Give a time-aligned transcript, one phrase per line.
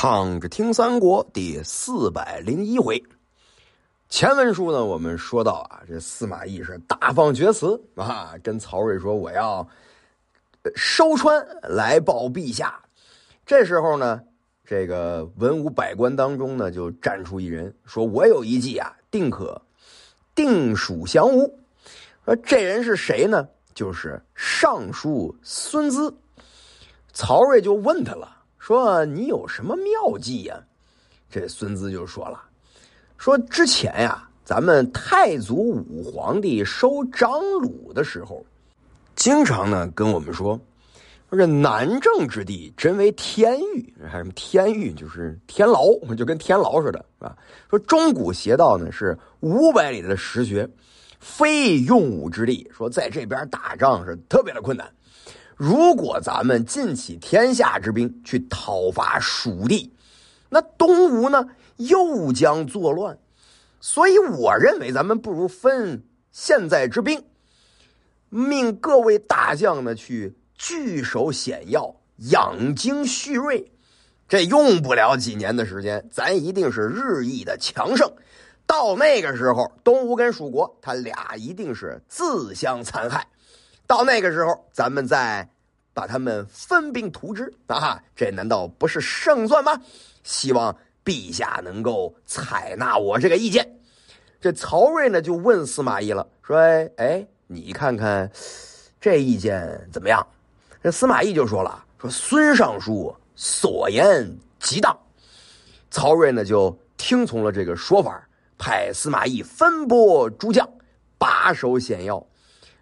[0.00, 3.02] 躺着听三国第四百零一回，
[4.08, 9.68] 前文书呢，我们说到啊，这司马懿是大放厥词啊，跟曹睿说我要
[10.76, 12.80] 收川来报陛下。
[13.44, 14.22] 这时候呢，
[14.64, 19.60] 这个文武百官当中呢，就站出一人说：“我有一计啊，定可
[20.32, 21.58] 定蜀降吴。”
[22.24, 23.48] 说这人是谁呢？
[23.74, 26.14] 就是尚书孙资。
[27.12, 28.37] 曹睿就问他了。
[28.68, 30.54] 说你有什么妙计呀？
[31.30, 32.38] 这孙子就说了，
[33.16, 38.44] 说之前呀，咱们太祖武皇帝收张鲁的时候，
[39.16, 40.60] 经常呢跟我们说，
[41.30, 47.34] 说这南郑之地真为天域，还什么天域就是天牢，就跟天牢似的，是吧？
[47.70, 50.68] 说中古邪道呢是五百里的石穴，
[51.18, 54.86] 非用武之地，说在这边打仗是特别的困难。
[55.58, 59.92] 如果咱们尽起天下之兵去讨伐蜀地，
[60.48, 63.18] 那东吴呢又将作乱。
[63.80, 67.24] 所以我认为，咱们不如分现在之兵，
[68.28, 71.96] 命各位大将呢去据守险要，
[72.30, 73.72] 养精蓄锐。
[74.28, 78.08] 这用不了几年的时间，咱一定是日益的强盛。
[78.64, 83.26] 到那个时候，东吴跟蜀国，他俩一定是自相残害。
[83.86, 85.48] 到那个时候，咱们再
[85.98, 88.00] 把他们分兵图之啊！
[88.14, 89.76] 这难道不是胜算吗？
[90.22, 90.72] 希望
[91.04, 93.68] 陛下能够采纳我这个意见。
[94.40, 96.56] 这曹睿呢，就问司马懿了，说
[96.98, 98.30] ：“哎，你看看
[99.00, 100.24] 这意见怎么样？”
[100.84, 104.96] 这司马懿就说了：“说孙尚书所言极当。”
[105.90, 108.24] 曹睿呢，就听从了这个说法，
[108.56, 110.64] 派司马懿分拨诸将，
[111.18, 112.24] 把守险要。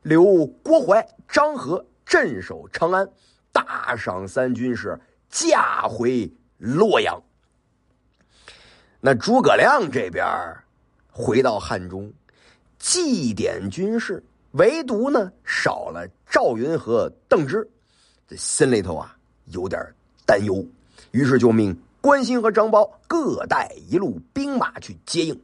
[0.00, 3.08] 留郭淮、张合镇守长安，
[3.52, 7.22] 大赏三军是驾回洛阳。
[9.00, 10.26] 那诸葛亮这边
[11.10, 12.12] 回到汉中，
[12.78, 17.68] 祭奠军士，唯独呢少了赵云和邓芝，
[18.28, 19.80] 这心里头啊有点
[20.24, 20.64] 担忧，
[21.10, 25.40] 于是就命关兴和张苞各带一路兵马去接应。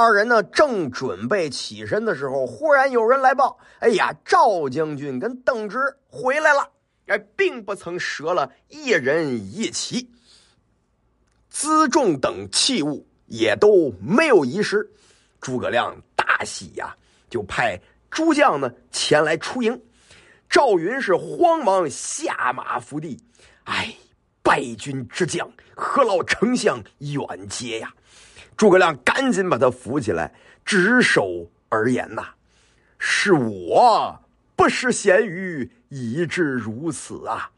[0.00, 5.76] 二人呢，正准备起身的时候，忽然有人来报：“哎呀，赵将军跟邓芝
[6.06, 6.70] 回来了！
[7.08, 10.08] 哎，并不曾折了一人一骑，
[11.52, 14.88] 辎重等器物也都没有遗失。”
[15.42, 16.94] 诸葛亮大喜呀，
[17.28, 17.76] 就派
[18.08, 19.82] 诸将呢前来出营。
[20.48, 23.20] 赵云是慌忙下马伏地
[23.66, 23.92] ：“哎，
[24.44, 27.92] 败军之将，何劳丞相远接呀？”
[28.58, 32.24] 诸葛亮赶紧把他扶起来，执手而言：“呐，
[32.98, 34.20] 是我
[34.56, 37.52] 不识贤愚，以致如此啊！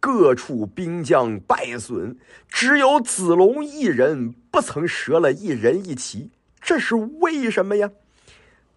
[0.00, 2.18] 各处兵将败损，
[2.48, 6.28] 只有子龙一人不曾折了一人一骑，
[6.60, 7.88] 这是为什么呀？”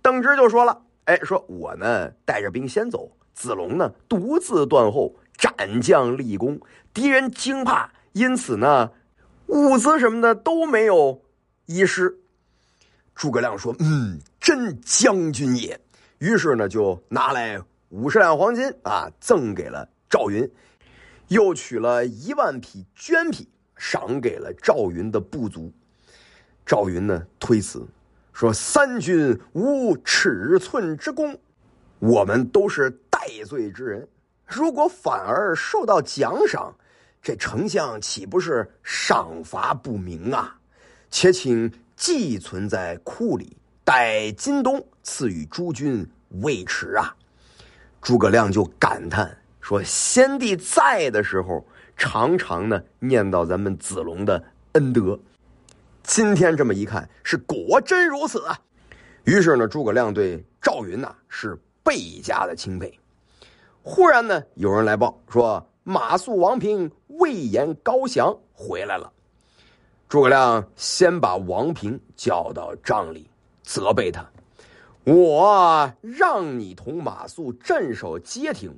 [0.04, 6.60] 邓芝就说了：“哎，说我呢带着兵先走，子龙呢独自断后，斩将立功，
[6.94, 8.92] 敌人惊怕，因此呢
[9.48, 11.20] 物资什么的都没有。”
[11.66, 12.14] 一师，
[13.16, 15.80] 诸葛亮说：“嗯，真将军也。”
[16.20, 17.60] 于是呢，就拿来
[17.90, 20.50] 五十两黄金啊，赠给了赵云，
[21.30, 23.48] 又取了一万匹绢匹，
[23.78, 25.72] 赏给了赵云的部族。
[26.66, 27.86] 赵云呢，推辞
[28.32, 31.38] 说：“三军无尺寸之功，
[32.00, 34.08] 我们都是戴罪之人，
[34.46, 36.74] 如果反而受到奖赏，
[37.22, 40.58] 这丞相岂不是赏罚不明啊？”
[41.14, 46.04] 且请寄存在库里，待今冬赐予诸君
[46.42, 47.16] 未迟啊！
[48.02, 51.64] 诸葛亮就感叹说：“先帝在的时候，
[51.96, 55.18] 常常呢念叨咱们子龙的恩德。
[56.02, 58.60] 今天这么一看，是果真如此啊！”
[59.26, 62.92] 于是呢，诸葛亮对赵云呐是倍加的钦佩。
[63.84, 69.14] 忽然呢，有人来报说，马谡、王平、魏延、高翔回来了。
[70.14, 73.28] 诸葛亮先把王平叫到帐里，
[73.64, 74.24] 责备他
[75.06, 78.78] ：“我让你同马谡镇守街亭，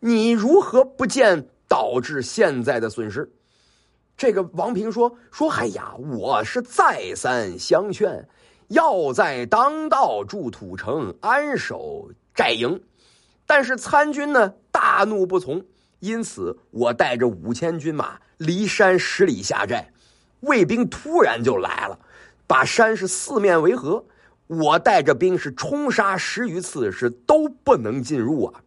[0.00, 3.30] 你如何不见导致现在的损失？”
[4.16, 8.26] 这个王平说：“说，哎呀，我是再三相劝，
[8.68, 12.82] 要在当道筑土城，安守寨营，
[13.46, 15.62] 但是参军呢大怒不从，
[15.98, 19.86] 因此我带着五千军马离山十里下寨。”
[20.46, 21.98] 卫兵突然就来了，
[22.46, 24.04] 把山是四面围合。
[24.46, 28.60] 我带着兵是冲杀十余次，是都不能进入啊。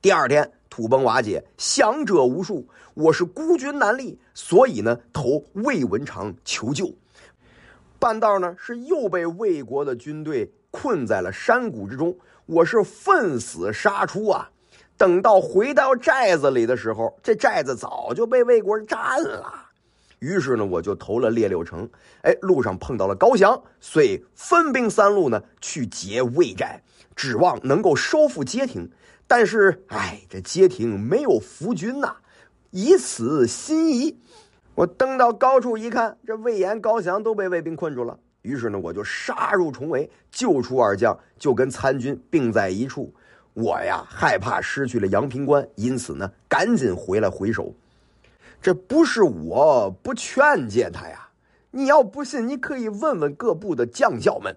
[0.00, 6.90] 第二天土崩瓦解，降者无数，我是孤军难立，所以呢投魏文长求救。
[7.98, 12.16] 半道呢是又被魏国的军队困在了山谷之中，
[12.46, 14.50] 我是奋死杀出啊！
[14.96, 19.63] 等到回到寨子里的时候，这寨子早就被魏国占了。
[20.24, 21.86] 于是呢，我就投了列六城。
[22.22, 26.80] 哎，路上碰到了高翔，遂分兵三路呢去劫魏寨，
[27.14, 28.90] 指望能够收复街亭。
[29.26, 32.16] 但是，哎，这街亭没有伏军呐，
[32.70, 34.18] 以此心疑。
[34.74, 38.18] 我登到高处一看，这魏延、高翔都被魏兵困住了。
[38.40, 43.12] 于是呢，我就杀入重围，救出二将，就跟参军并在一处。
[43.52, 47.74] 我呀，害怕失去了阳平关，因此呢，赶紧回来回首。
[48.64, 51.28] 这不是我不劝诫他呀，
[51.70, 54.56] 你要不信，你可以问问各部的将校们。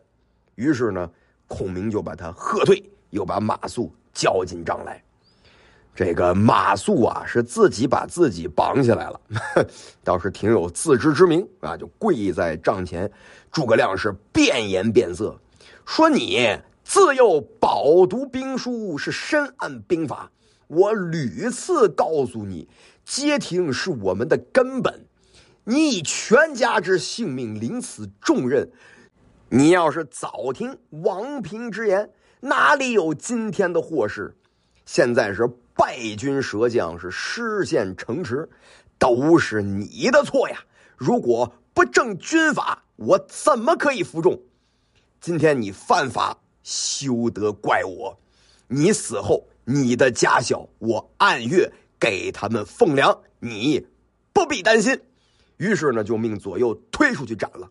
[0.55, 1.11] 于是呢，
[1.45, 5.03] 孔明就把他喝退，又把马谡叫进帐来。
[5.93, 9.19] 这个马谡啊，是自己把自己绑起来了，
[10.05, 13.11] 倒是挺有自知之明啊，就跪在帐前。
[13.51, 15.37] 诸葛亮是变颜变色，
[15.85, 20.31] 说：“你自幼饱读兵书，是深谙兵法。
[20.67, 22.67] 我屡次告诉你，
[23.07, 25.07] 街亭是我们的根本。
[25.63, 28.69] 你以全家之性命领此重任，
[29.49, 32.11] 你要是早听王平之言，
[32.41, 34.35] 哪里有今天的祸事？
[34.85, 38.49] 现在是。”败军折将是失陷城池，
[38.97, 40.57] 都是你的错呀！
[40.95, 44.41] 如果不正军法，我怎么可以服众？
[45.21, 48.19] 今天你犯法，休得怪我。
[48.67, 53.85] 你死后，你的家小我按月给他们奉粮，你
[54.33, 54.99] 不必担心。
[55.57, 57.69] 于是呢，就命左右推出去斩了。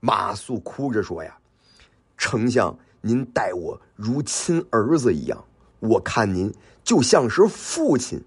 [0.00, 1.36] 马谡哭着说：“呀，
[2.16, 5.44] 丞相，您待我如亲儿子一样。”
[5.80, 8.20] 我看您就像是父亲，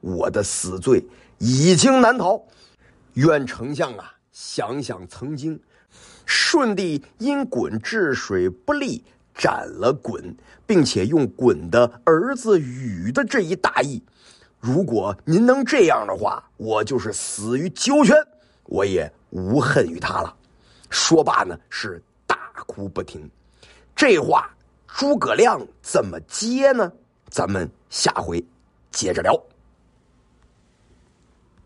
[0.00, 1.04] 我的死罪
[1.38, 2.42] 已经难逃。
[3.14, 5.60] 愿丞相啊，想想曾经，
[6.24, 9.04] 舜帝因鲧治水不力，
[9.34, 10.34] 斩了鲧，
[10.66, 14.02] 并且用鲧的儿子禹的这一大义。
[14.64, 18.16] 如果您能这样的话，我就是死于九泉，
[18.62, 20.34] 我也无恨于他了。
[20.88, 23.30] 说罢呢，是大哭不停。
[23.94, 24.50] 这话。
[24.86, 26.90] 诸葛亮怎么接呢？
[27.28, 28.42] 咱们下回
[28.90, 29.38] 接着聊。